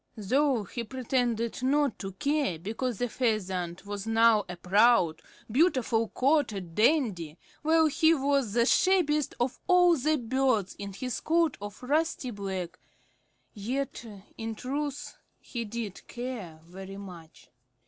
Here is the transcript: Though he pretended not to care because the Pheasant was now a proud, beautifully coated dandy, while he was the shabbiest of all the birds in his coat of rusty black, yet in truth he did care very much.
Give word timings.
Though 0.17 0.63
he 0.63 0.83
pretended 0.83 1.61
not 1.61 1.99
to 1.99 2.13
care 2.13 2.57
because 2.57 2.97
the 2.97 3.07
Pheasant 3.07 3.85
was 3.85 4.07
now 4.07 4.45
a 4.49 4.55
proud, 4.57 5.21
beautifully 5.51 6.07
coated 6.15 6.73
dandy, 6.73 7.37
while 7.61 7.85
he 7.85 8.15
was 8.15 8.53
the 8.53 8.65
shabbiest 8.65 9.35
of 9.39 9.59
all 9.67 9.95
the 9.95 10.17
birds 10.17 10.73
in 10.79 10.93
his 10.93 11.19
coat 11.19 11.55
of 11.61 11.83
rusty 11.83 12.31
black, 12.31 12.79
yet 13.53 14.03
in 14.39 14.55
truth 14.55 15.17
he 15.37 15.65
did 15.65 16.07
care 16.07 16.61
very 16.65 16.97
much. 16.97 17.51